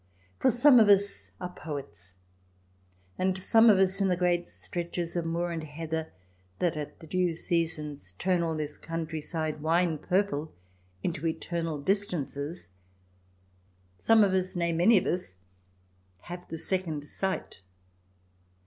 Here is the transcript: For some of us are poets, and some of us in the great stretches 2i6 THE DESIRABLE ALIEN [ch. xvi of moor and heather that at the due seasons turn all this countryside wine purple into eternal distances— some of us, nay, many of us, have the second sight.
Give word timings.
For 0.39 0.49
some 0.49 0.79
of 0.79 0.89
us 0.89 1.29
are 1.39 1.53
poets, 1.53 2.15
and 3.19 3.37
some 3.37 3.69
of 3.69 3.77
us 3.77 4.01
in 4.01 4.07
the 4.07 4.17
great 4.17 4.47
stretches 4.47 5.11
2i6 5.11 5.13
THE 5.13 5.21
DESIRABLE 5.21 5.29
ALIEN 5.29 5.29
[ch. 5.29 5.29
xvi 5.29 5.29
of 5.29 5.31
moor 5.31 5.51
and 5.51 5.63
heather 5.91 6.13
that 6.57 6.75
at 6.75 6.99
the 7.01 7.05
due 7.05 7.35
seasons 7.35 8.11
turn 8.13 8.41
all 8.41 8.55
this 8.57 8.79
countryside 8.79 9.61
wine 9.61 9.99
purple 9.99 10.51
into 11.03 11.27
eternal 11.27 11.79
distances— 11.79 12.71
some 13.99 14.23
of 14.23 14.33
us, 14.33 14.55
nay, 14.55 14.71
many 14.73 14.97
of 14.97 15.05
us, 15.05 15.35
have 16.21 16.49
the 16.49 16.57
second 16.57 17.07
sight. 17.07 17.61